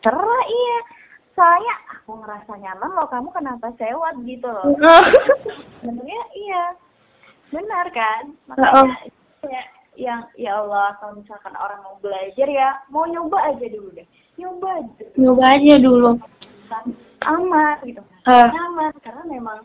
[0.00, 0.78] cerah iya
[1.34, 4.66] soalnya aku ngerasa nyaman loh kamu kenapa sewat gitu loh.
[5.80, 6.64] Sebenarnya iya
[7.50, 8.22] benar kan?
[8.46, 8.86] Makanya uh.
[9.46, 9.62] ya
[9.98, 14.06] yang ya Allah kalau misalkan orang mau belajar ya mau nyoba aja dulu deh.
[14.38, 15.04] Nyoba aja.
[15.18, 16.10] Nyoba aja dulu.
[17.26, 18.02] Aman gitu.
[18.26, 18.48] Uh.
[18.48, 19.58] nyaman karena memang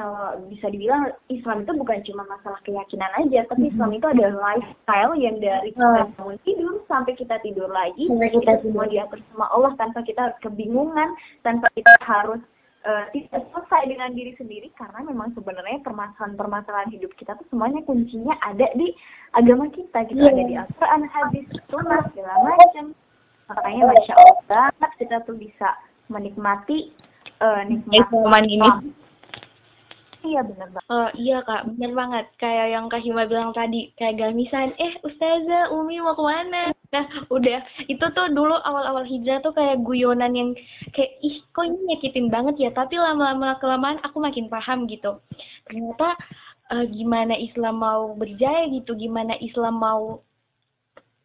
[0.00, 3.72] kalau bisa dibilang Islam itu bukan cuma masalah keyakinan aja, tapi mm-hmm.
[3.76, 8.52] Islam itu adalah lifestyle yang dari kita bangun tidur sampai kita tidur lagi, sampai kita
[8.56, 11.12] itu semua diatur sama Allah tanpa kita kebingungan,
[11.44, 12.40] tanpa kita harus
[12.88, 18.32] uh, tidak selesai dengan diri sendiri karena memang sebenarnya permasalahan-permasalahan hidup kita tuh semuanya kuncinya
[18.40, 18.96] ada di
[19.36, 20.32] agama kita gitu yeah.
[20.32, 22.96] ada di Al-Quran, hadis, sunnah segala macam.
[23.52, 25.68] Makanya masya Allah banget kita tuh bisa
[26.08, 26.94] menikmati
[27.44, 28.96] uh, nikmat ini
[30.20, 30.90] Iya benar banget.
[30.92, 32.24] Uh, iya kak, benar banget.
[32.36, 36.62] Kayak yang Kak Hima bilang tadi, kayak gamisan, eh Ustazah, Umi mau ke mana?
[36.92, 40.50] Nah udah, itu tuh dulu awal-awal hijrah tuh kayak guyonan yang
[40.92, 45.24] kayak, ih kok ini nyakitin banget ya, tapi lama-lama kelamaan aku makin paham gitu.
[45.64, 46.08] Ternyata
[46.68, 50.20] uh, gimana Islam mau berjaya gitu, gimana Islam mau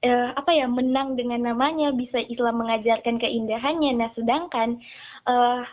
[0.06, 4.80] uh, apa ya menang dengan namanya bisa Islam mengajarkan keindahannya nah sedangkan
[5.28, 5.66] uh,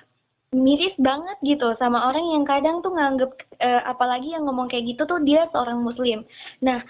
[0.72, 3.28] miris banget gitu sama orang yang kadang tuh nganggep
[3.60, 6.24] uh, apalagi yang ngomong kayak gitu tuh dia seorang muslim.
[6.64, 6.80] Nah,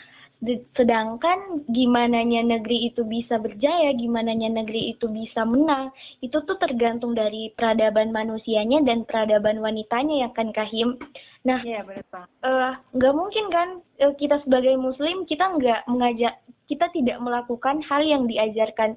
[0.75, 7.55] sedangkan gimana negeri itu bisa berjaya, gimana negeri itu bisa menang, itu tuh tergantung dari
[7.55, 10.99] peradaban manusianya dan peradaban wanitanya ya kan Kahim.
[11.43, 13.69] Nah, ya, benar uh, nggak mungkin kan
[14.03, 16.39] uh, kita sebagai muslim kita nggak mengajak,
[16.71, 18.95] kita tidak melakukan hal yang diajarkan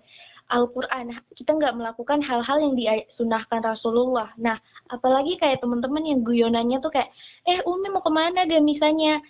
[0.53, 1.15] Al-Quran.
[1.33, 4.29] Kita nggak melakukan hal-hal yang disunahkan Rasulullah.
[4.37, 4.57] Nah,
[4.93, 7.09] apalagi kayak teman-teman yang guyonannya tuh kayak,
[7.49, 9.21] eh Umi mau ke mana gak misalnya?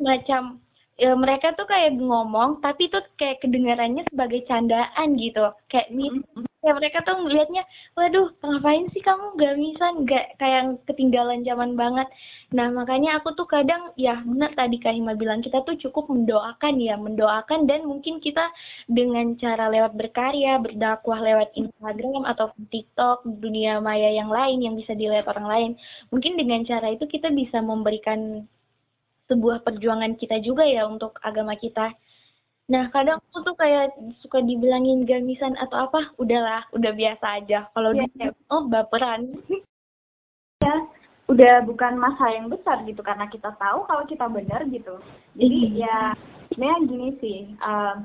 [0.00, 0.60] Macam
[1.00, 5.88] ya, mereka tuh kayak ngomong tapi itu kayak kedengarannya sebagai candaan gitu kayak
[6.60, 7.64] ya mereka tuh melihatnya
[7.96, 12.08] waduh ngapain sih kamu gak bisa nggak kayak ketinggalan zaman banget
[12.52, 16.76] nah makanya aku tuh kadang ya benar tadi Kak Hima bilang kita tuh cukup mendoakan
[16.82, 18.44] ya mendoakan dan mungkin kita
[18.90, 24.92] dengan cara lewat berkarya berdakwah lewat Instagram atau TikTok dunia maya yang lain yang bisa
[24.92, 25.70] dilihat orang lain
[26.12, 28.44] mungkin dengan cara itu kita bisa memberikan
[29.30, 31.94] sebuah perjuangan kita juga ya untuk agama kita.
[32.70, 37.66] Nah, kadang aku tuh kayak suka dibilangin gamisan atau apa, udahlah, udah biasa aja.
[37.74, 38.06] Kalau yeah.
[38.14, 39.34] dia, oh baperan.
[40.60, 40.76] Ya,
[41.24, 45.00] udah bukan masa yang besar gitu, karena kita tahu kalau kita benar gitu.
[45.32, 45.88] Jadi iya.
[45.88, 45.96] ya,
[46.52, 47.96] sebenarnya gini sih, uh,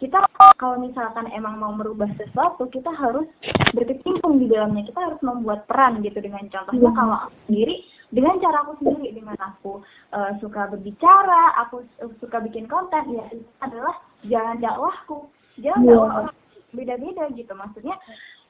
[0.00, 0.24] kita
[0.56, 3.26] kalau misalkan emang mau merubah sesuatu kita harus
[3.74, 6.94] berkecimpung di dalamnya kita harus membuat peran gitu dengan contohnya yeah.
[6.94, 7.76] kalau aku sendiri
[8.08, 9.84] dengan cara aku sendiri dengan aku
[10.16, 11.84] uh, suka berbicara aku
[12.24, 15.28] suka bikin konten ya itu adalah jalan dakwahku.
[15.60, 15.92] Jalan yeah.
[15.92, 16.32] dakwah
[16.72, 17.52] beda-beda gitu.
[17.52, 17.96] Maksudnya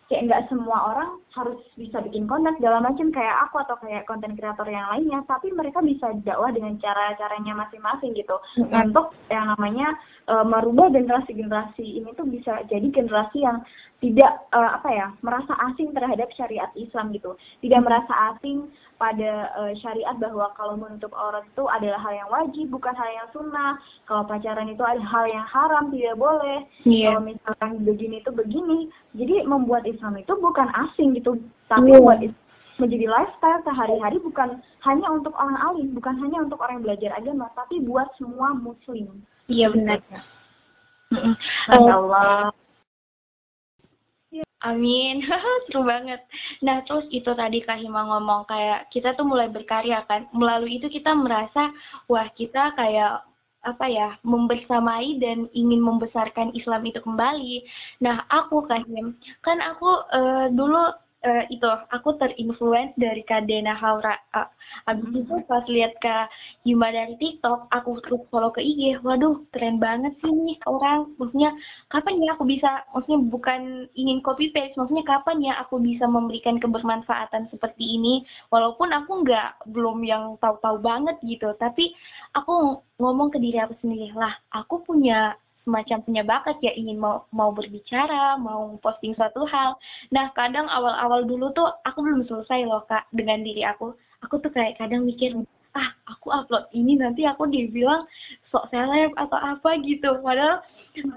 [0.09, 4.33] kayak nggak semua orang harus bisa bikin konten segala macam kayak aku atau kayak konten
[4.39, 5.21] kreator yang lainnya.
[5.29, 8.37] Tapi mereka bisa dakwah dengan cara caranya masing-masing gitu.
[8.63, 8.89] Mm-hmm.
[8.89, 9.89] untuk yang namanya
[10.31, 13.61] uh, merubah generasi generasi ini tuh bisa jadi generasi yang
[13.99, 17.35] tidak uh, apa ya merasa asing terhadap syariat Islam gitu.
[17.61, 22.67] Tidak merasa asing pada uh, syariat bahwa kalau menutup aurat itu adalah hal yang wajib
[22.75, 23.79] bukan hal yang sunnah.
[24.11, 26.67] Kalau pacaran itu adalah hal yang haram tidak boleh.
[26.83, 27.15] Yeah.
[27.15, 28.79] kalau misalkan begini itu begini
[29.15, 31.39] jadi membuat Islam itu bukan asing gitu.
[31.71, 32.03] Tapi yeah.
[32.03, 32.19] buat
[32.79, 37.51] menjadi lifestyle sehari-hari bukan hanya untuk orang alim bukan hanya untuk orang yang belajar agama
[37.55, 39.23] tapi buat semua muslim.
[39.51, 39.99] Iya benar.
[41.71, 42.55] Masya Allah
[44.67, 45.23] Amin,
[45.71, 46.19] seru banget.
[46.67, 50.27] Nah, terus itu tadi Kak Hima ngomong kayak kita tuh mulai berkarya kan.
[50.35, 51.71] Melalui itu kita merasa,
[52.11, 53.23] wah kita kayak
[53.63, 57.63] apa ya, membersamai dan ingin membesarkan Islam itu kembali.
[58.03, 59.15] Nah, aku Kak Him,
[59.47, 60.91] kan aku uh, dulu
[61.51, 64.15] itu aku terinfluence dari Kadena Haura.
[64.31, 64.47] Uh,
[64.87, 66.17] abis itu pas lihat ke
[66.69, 69.03] Yuma dari TikTok, aku terus follow ke IG.
[69.03, 71.11] Waduh, keren banget sih nih orang.
[71.19, 71.51] Maksudnya
[71.91, 73.61] kapan ya aku bisa, maksudnya bukan
[73.99, 78.23] ingin copy paste, maksudnya kapan ya aku bisa memberikan kebermanfaatan seperti ini.
[78.55, 81.91] Walaupun aku nggak belum yang tahu-tahu banget gitu, tapi
[82.37, 85.35] aku ngomong ke diri aku sendiri lah, aku punya
[85.69, 89.77] semacam punya bakat ya ingin mau mau berbicara, mau posting suatu hal.
[90.09, 93.93] Nah, kadang awal-awal dulu tuh aku belum selesai loh Kak dengan diri aku.
[94.25, 95.37] Aku tuh kayak kadang mikir,
[95.77, 98.09] ah aku upload ini nanti aku dibilang
[98.49, 100.17] sok seleb atau apa gitu.
[100.25, 100.65] Padahal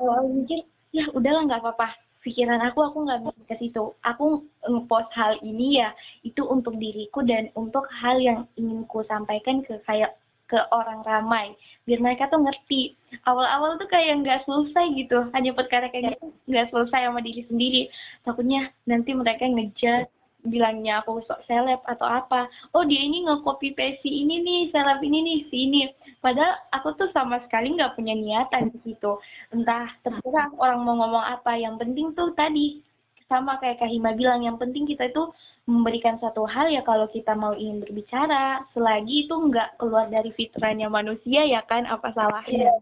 [0.03, 1.95] awal mikir, ya udahlah nggak apa-apa.
[2.21, 3.95] Pikiran aku aku nggak mikir ke situ.
[4.03, 5.89] Aku ngepost hal ini ya
[6.21, 10.20] itu untuk diriku dan untuk hal yang ingin ku sampaikan ke kayak
[10.51, 11.55] ke orang ramai
[11.87, 12.93] biar mereka tuh ngerti.
[13.25, 15.31] Awal-awal tuh kayak nggak selesai gitu.
[15.33, 17.81] Hanya perkara kayak gitu nggak selesai sama diri sendiri.
[18.27, 20.11] Takutnya nanti mereka ngejar
[20.41, 22.49] bilangnya aku sok seleb atau apa.
[22.73, 25.81] Oh dia ini nge-copy paste ini nih seleb ini nih si ini.
[26.21, 29.17] Padahal aku tuh sama sekali nggak punya niatan di situ.
[29.53, 31.57] Entah terserah orang mau ngomong apa.
[31.57, 32.81] Yang penting tuh tadi
[33.31, 35.23] sama kayak Kak Hima bilang yang penting kita itu
[35.69, 40.89] memberikan satu hal ya kalau kita mau ingin berbicara selagi itu nggak keluar dari fitrahnya
[40.89, 42.81] manusia ya kan apa salahnya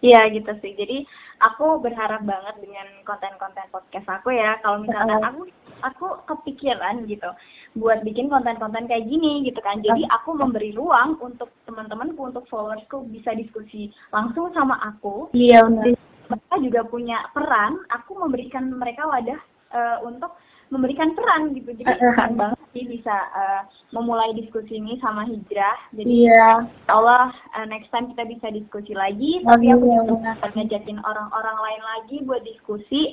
[0.00, 0.72] Iya gitu sih.
[0.80, 1.04] Jadi
[1.44, 4.56] aku berharap banget dengan konten-konten podcast aku ya.
[4.64, 5.44] Kalau misalnya aku
[5.84, 7.28] aku kepikiran gitu
[7.76, 9.84] buat bikin konten-konten kayak gini gitu kan.
[9.84, 15.28] Jadi aku memberi ruang untuk teman-temanku, untuk followersku bisa diskusi langsung sama aku.
[15.36, 15.92] Iya benar.
[16.32, 17.84] Mereka juga punya peran.
[17.92, 19.40] Aku memberikan mereka wadah
[19.76, 20.32] uh, untuk
[20.70, 21.74] memberikan peran gitu.
[21.74, 25.76] Jadi keren banget sih bisa uh, memulai diskusi ini sama hijrah.
[25.92, 26.62] Jadi Iya.
[26.86, 29.42] Allah uh, next time kita bisa diskusi lagi.
[29.42, 30.50] Tapi aku juga Allah.
[30.54, 33.10] ngajakin orang-orang lain lagi buat diskusi.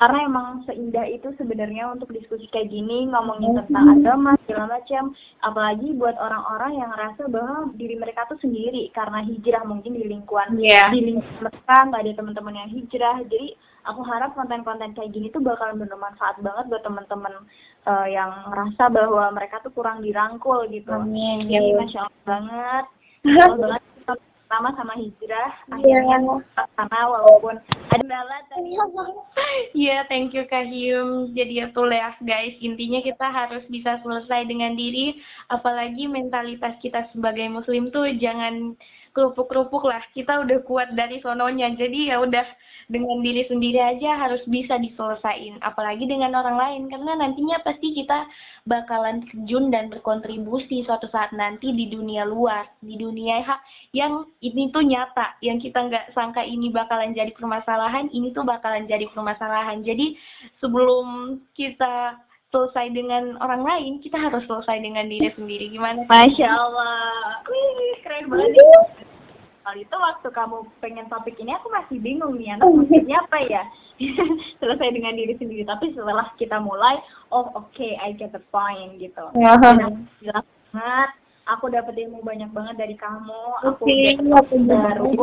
[0.00, 5.12] Karena emang seindah itu sebenarnya untuk diskusi kayak gini ngomongin tentang agama segala macam.
[5.44, 8.88] Apalagi buat orang-orang yang ngerasa bahwa diri mereka tuh sendiri.
[8.96, 10.88] Karena hijrah mungkin di lingkungan Iya.
[10.88, 13.20] di lingkungan mereka nggak ada teman-teman yang hijrah.
[13.28, 13.52] Jadi
[13.84, 17.34] aku harap konten-konten kayak gini tuh bakalan bermanfaat banget buat teman-teman
[17.86, 22.84] eh, yang ngerasa bahwa mereka tuh kurang dirangkul gitu Amin, ya masya Allah banget
[23.24, 23.82] banget
[24.50, 26.64] pertama sama hijrah akhirnya Iya.
[26.74, 27.54] karena walaupun
[27.94, 28.74] ada tadi
[29.74, 31.30] Iya, thank you Kak Hyum.
[31.34, 35.18] Jadi ya tuh ya guys, intinya kita harus bisa selesai dengan diri,
[35.50, 38.74] apalagi mentalitas kita sebagai muslim tuh jangan
[39.14, 40.02] kerupuk-kerupuk lah.
[40.14, 41.74] Kita udah kuat dari sononya.
[41.74, 42.46] Jadi ya udah
[42.90, 48.26] dengan diri sendiri aja harus bisa diselesain, apalagi dengan orang lain karena nantinya pasti kita
[48.66, 53.46] bakalan terjun dan berkontribusi suatu saat nanti di dunia luar, di dunia
[53.94, 58.90] yang ini tuh nyata, yang kita nggak sangka ini bakalan jadi permasalahan, ini tuh bakalan
[58.90, 59.86] jadi permasalahan.
[59.86, 60.18] Jadi
[60.58, 62.18] sebelum kita
[62.50, 65.70] selesai dengan orang lain, kita harus selesai dengan diri sendiri.
[65.70, 66.02] Gimana?
[66.10, 69.09] Masya Allah wih keren banget
[69.60, 73.62] kali itu waktu kamu pengen topik ini aku masih bingung nih anak maksudnya apa ya
[74.60, 76.96] selesai dengan diri sendiri tapi setelah kita mulai
[77.28, 79.56] oh oke I get the point gitu Ya.
[79.60, 81.10] Dan jelas banget
[81.50, 85.14] aku dapet ilmu banyak banget dari kamu aku Oke, udah aku baru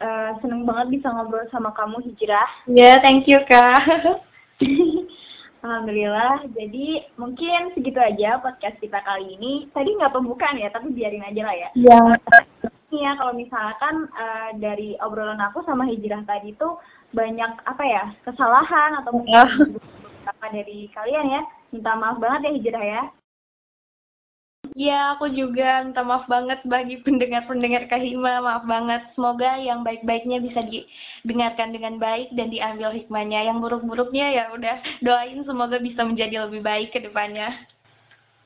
[0.00, 3.80] eh, seneng banget bisa ngobrol sama kamu hijrah Ya, thank you Kak.
[5.60, 9.68] Alhamdulillah, jadi mungkin segitu aja podcast kita kali ini.
[9.76, 11.68] Tadi nggak pembukaan ya, tapi biarin aja lah ya.
[11.76, 12.00] Ya.
[12.16, 12.49] Ini
[12.98, 16.78] ya kalau misalkan eh, dari obrolan aku sama hijrah tadi tuh
[17.10, 19.44] banyak apa ya kesalahan atau mungkin Ya.
[19.46, 21.42] beberapa dari kalian ya.
[21.70, 23.02] Minta maaf banget ya hijrah ya.
[24.78, 29.02] Ya, aku juga minta maaf banget bagi pendengar-pendengar Kahima, maaf banget.
[29.18, 33.50] Semoga yang baik-baiknya bisa didengarkan dengan baik dan diambil hikmahnya.
[33.50, 37.50] Yang buruk-buruknya ya udah doain semoga bisa menjadi lebih baik ke depannya.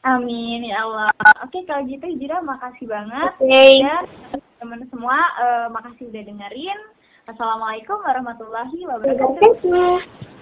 [0.04, 1.08] Amin ya Allah.
[1.40, 3.32] Oke kalau gitu hijrah makasih banget.
[3.40, 3.64] Oke.
[3.80, 4.04] Dan
[4.60, 6.80] teman-teman semua eh, makasih udah dengerin.
[7.24, 9.40] Assalamualaikum warahmatullahi wabarakatuh.
[9.64, 10.32] Terima kasih.